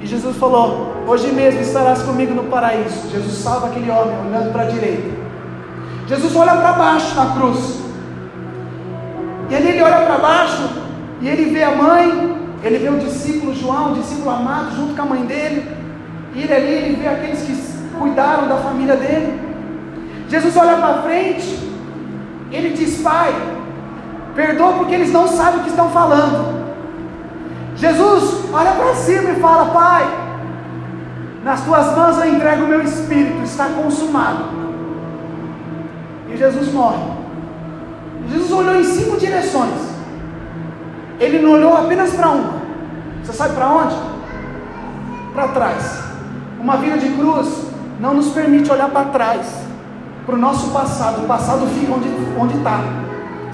[0.01, 3.07] E Jesus falou: Hoje mesmo estarás comigo no paraíso.
[3.11, 5.11] Jesus salva aquele homem olhando para a direita.
[6.07, 7.81] Jesus olha para baixo na cruz.
[9.47, 10.69] E ali ele olha para baixo
[11.21, 15.01] e ele vê a mãe, ele vê o discípulo João, o discípulo amado, junto com
[15.01, 15.69] a mãe dele.
[16.33, 19.39] E ele ali, ele vê aqueles que cuidaram da família dele.
[20.27, 21.71] Jesus olha para frente,
[22.51, 23.33] ele diz: Pai,
[24.35, 26.59] perdoa porque eles não sabem o que estão falando.
[27.79, 30.05] Jesus olha para cima e fala: Pai,
[31.43, 34.43] nas tuas mãos eu entrego o meu espírito, está consumado.
[36.29, 37.19] E Jesus morre.
[38.29, 39.89] Jesus olhou em cinco direções.
[41.19, 42.59] Ele não olhou apenas para uma.
[43.23, 43.95] Você sabe para onde?
[45.33, 46.03] Para trás.
[46.59, 47.65] Uma vida de cruz
[47.99, 49.47] não nos permite olhar para trás,
[50.25, 51.23] para o nosso passado.
[51.23, 52.81] O passado fica onde está.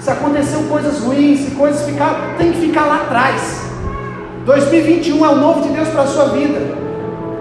[0.00, 3.65] Se aconteceu coisas ruins, se coisas ficaram, tem que ficar lá atrás.
[4.46, 6.60] 2021 é o novo de Deus para a sua vida.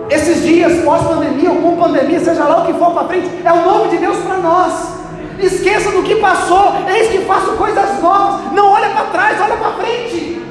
[0.10, 3.62] Esses dias pós-pandemia ou com pandemia, seja lá o que for para frente, é o
[3.64, 4.96] novo de Deus para nós.
[5.38, 8.52] Esqueça do que passou, eis que faço coisas novas.
[8.54, 10.42] Não olha para trás, olha para frente.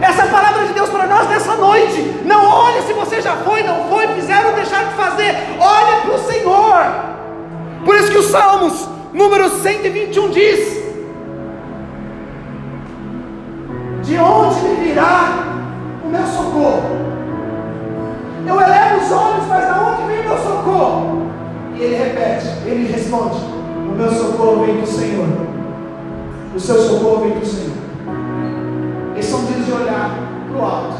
[0.00, 2.00] Essa palavra de Deus para nós nessa noite.
[2.24, 5.36] Não olhe se você já foi, não foi, fizeram ou deixaram de fazer.
[5.60, 6.86] Olhe para o Senhor.
[7.84, 10.82] Por isso que o Salmos, número 121, diz:
[14.02, 15.57] De onde me virá
[16.08, 16.82] o meu socorro?
[18.46, 21.22] Eu elevo os olhos, mas de onde vem o meu socorro?
[21.76, 23.58] E ele repete, ele responde:
[23.98, 25.26] meu socorro vem do Senhor.
[26.54, 27.76] O seu socorro vem do Senhor.
[29.16, 30.16] Esses são dias de olhar
[30.52, 30.94] para o alto,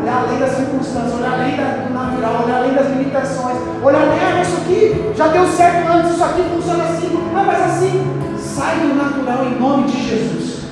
[0.00, 4.40] olhar além das circunstâncias, olhar além do natural, olhar além das limitações, olhar além, ah,
[4.40, 8.06] isso aqui já deu certo antes, isso aqui funciona assim, ah, mas assim,
[8.38, 10.64] sai do natural em nome de Jesus.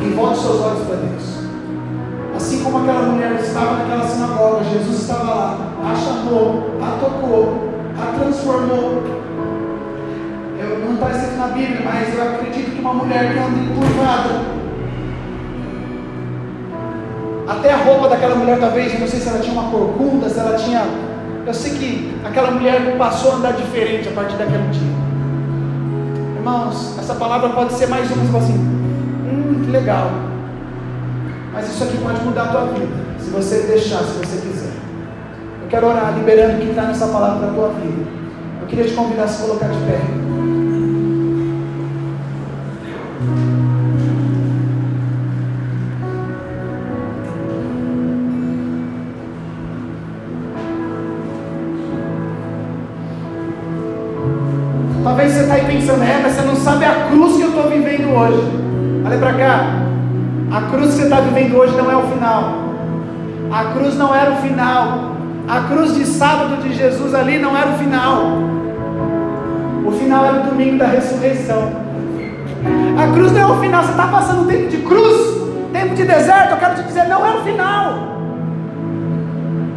[0.00, 1.37] E volte seus olhos para Deus.
[2.38, 5.58] Assim como aquela mulher estava naquela sinagoga, Jesus estava lá,
[5.90, 7.68] a chamou, a tocou,
[8.00, 9.02] a transformou,
[10.84, 14.40] não está escrito na Bíblia, mas eu acredito que uma mulher que anda encurvada,
[17.48, 20.38] até a roupa daquela mulher, talvez, eu não sei se ela tinha uma corcunda, se
[20.38, 20.86] ela tinha.
[21.44, 24.92] Eu sei que aquela mulher passou a andar diferente a partir daquele dia.
[26.36, 30.37] Irmãos, essa palavra pode ser mais uma, assim, hum, que legal.
[31.52, 34.72] Mas isso aqui pode mudar a tua vida, se você deixar, se você quiser.
[35.62, 38.18] Eu quero orar, liberando o que está nessa palavra para a tua vida
[38.68, 39.98] queria te convidar a se colocar de pé.
[55.02, 57.70] Talvez você está aí pensando, é, mas você não sabe a cruz que eu estou
[57.70, 58.42] vivendo hoje.
[59.06, 59.77] Olha para cá.
[60.50, 62.54] A cruz que você está vivendo hoje não é o final.
[63.52, 65.14] A cruz não era o final.
[65.46, 68.38] A cruz de sábado de Jesus ali não era o final.
[69.84, 71.70] O final era o domingo da ressurreição.
[72.98, 73.82] A cruz não é o final.
[73.82, 75.38] Você está passando tempo de cruz,
[75.70, 76.52] tempo de deserto.
[76.52, 77.98] Eu quero te dizer, não era o final.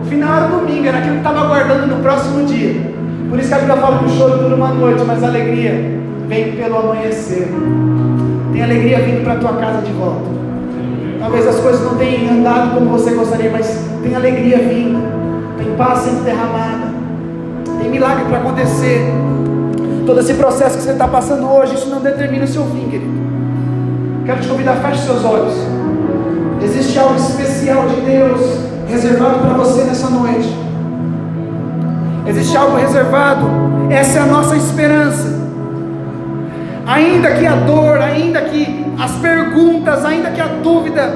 [0.02, 2.94] O final era o domingo, era aquilo que estava aguardando no próximo dia.
[3.30, 6.00] Por isso que a Bíblia fala que o choro dura uma noite, mas a alegria
[6.28, 7.50] vem pelo amanhecer.
[8.54, 10.41] Tem alegria vindo para a tua casa de volta.
[11.22, 15.00] Talvez as coisas não tenham andado como você gostaria, mas tem alegria vindo,
[15.56, 16.92] tem paz sendo derramada,
[17.80, 19.06] tem milagre para acontecer.
[20.04, 23.22] Todo esse processo que você está passando hoje, isso não determina o seu fim, querido.
[24.26, 25.54] Quero te convidar, feche seus olhos.
[26.64, 28.42] Existe algo especial de Deus
[28.88, 30.50] reservado para você nessa noite.
[32.26, 33.46] Existe algo reservado.
[33.92, 35.40] Essa é a nossa esperança.
[36.88, 41.14] Ainda que a dor, ainda que as perguntas, ainda que a dúvida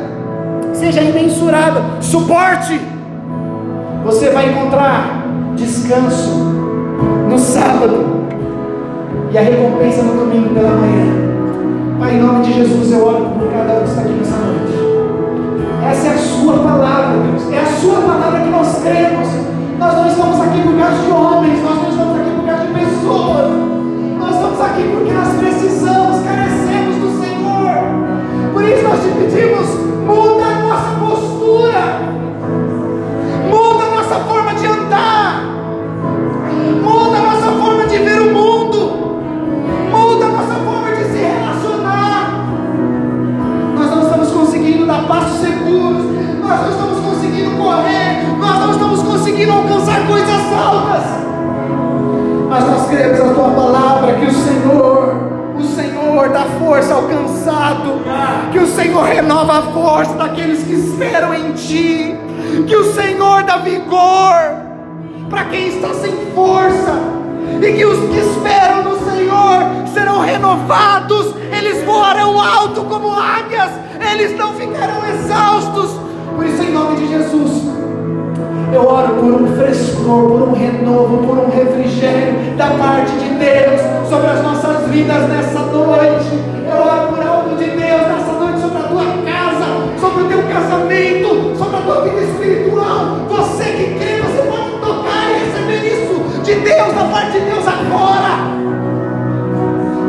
[0.74, 2.80] seja imensurável, suporte.
[4.04, 6.30] Você vai encontrar descanso
[7.30, 8.26] no sábado
[9.32, 11.26] e a recompensa no domingo pela manhã.
[12.00, 14.76] Pai, em nome de Jesus, eu oro por cada um que está aqui nessa noite.
[15.90, 17.52] Essa é a Sua palavra, Deus.
[17.52, 19.28] É a Sua palavra que nós cremos.
[19.80, 22.74] Nós não estamos aqui por causa de homens, nós não estamos aqui por causa de
[22.74, 23.52] pessoas.
[24.20, 26.15] Nós estamos aqui porque nós precisamos.
[28.68, 29.68] Isso nós te pedimos,
[30.06, 32.00] muda a nossa postura,
[33.50, 35.44] muda a nossa forma de andar,
[36.84, 39.22] muda a nossa forma de ver o mundo,
[39.92, 42.46] muda a nossa forma de se relacionar.
[43.76, 46.06] Nós não estamos conseguindo dar passos seguros,
[46.42, 51.04] nós não estamos conseguindo correr, nós não estamos conseguindo alcançar coisas altas.
[52.50, 54.95] Mas nós queremos a tua palavra que o Senhor,
[56.66, 58.02] força ao cansado,
[58.52, 62.16] que o Senhor renova a força daqueles que esperam em ti,
[62.66, 64.34] que o Senhor dá vigor
[65.30, 67.00] para quem está sem força,
[67.62, 73.70] e que os que esperam no Senhor serão renovados, eles voarão alto como águias,
[74.12, 75.92] eles não ficarão exaustos.
[76.36, 77.62] Por isso, em nome de Jesus,
[78.74, 84.10] eu oro por um frescor, por um renovo, por um refrigério da parte de Deus
[84.10, 86.55] sobre as nossas vidas nessa noite.
[86.76, 89.66] Eu oro por algo de Deus nessa noite sobre a tua casa,
[89.98, 93.20] sobre o teu casamento, sobre a tua vida espiritual.
[93.30, 97.66] Você que crê, você pode tocar e receber isso de Deus, da parte de Deus
[97.66, 98.52] agora.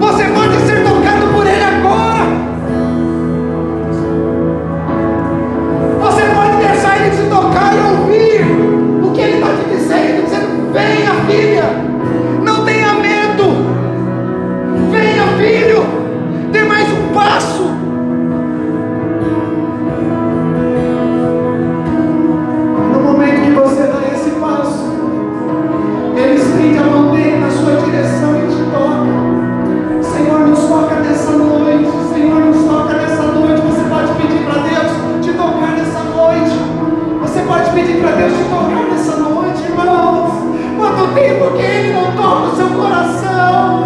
[0.00, 2.26] Você pode ser tocado por Ele agora.
[6.00, 10.72] Você pode deixar Ele te tocar e ouvir o que Ele está te dizendo, dizendo:
[10.72, 11.45] venha, filha,
[37.46, 40.32] pode pedir para Deus te tocar nessa noite, irmãos.
[40.76, 43.84] Quanto tempo que Ele não toca o seu coração?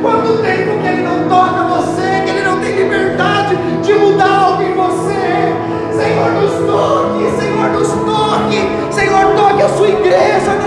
[0.00, 2.22] Quanto tempo que Ele não toca você?
[2.24, 5.54] Que Ele não tem liberdade de mudar algo em você?
[5.92, 8.92] Senhor, nos toque, Senhor, nos toque.
[8.92, 10.61] Senhor, toque a sua igreja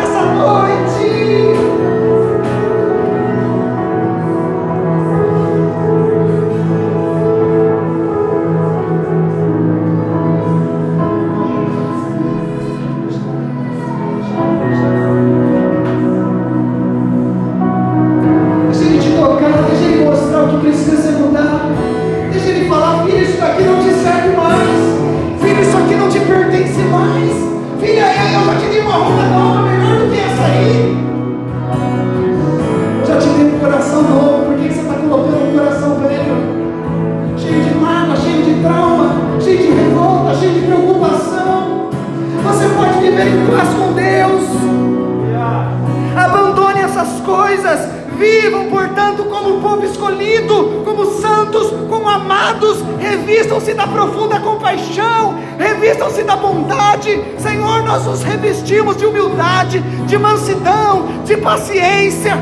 [48.18, 52.84] Vivam, portanto, como povo escolhido, como santos, como amados.
[53.00, 57.22] Revistam-se da profunda compaixão, revistam-se da bondade.
[57.38, 62.38] Senhor, nós nos revestimos de humildade, de mansidão, de paciência.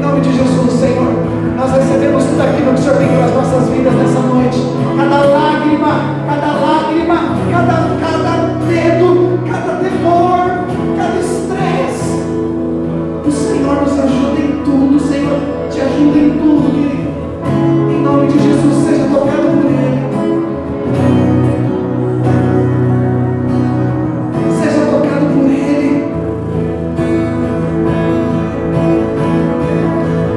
[0.00, 1.12] nome de Jesus, Senhor,
[1.56, 4.58] nós recebemos tudo aquilo que o Senhor tem para as nossas vidas nessa noite.
[4.96, 7.37] Cada lágrima, cada lágrima,
[15.78, 17.08] te ajuda em tudo, querido.
[17.88, 20.02] Em nome de Jesus, seja tocado por Ele.
[24.58, 26.04] Seja tocado por Ele.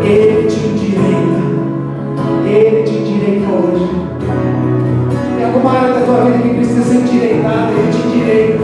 [0.03, 1.41] Ele te endireita.
[2.45, 3.89] Ele te endireita hoje.
[5.37, 8.63] Tem alguma área da tua vida que precisa ser endireitada, Ele te endireita.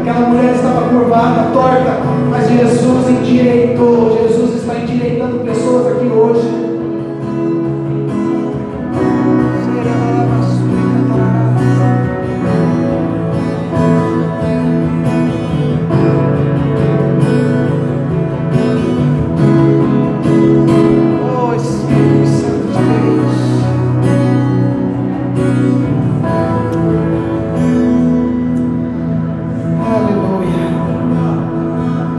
[0.00, 1.98] Aquela mulher estava curvada, torta,
[2.30, 3.61] mas Jesus endireita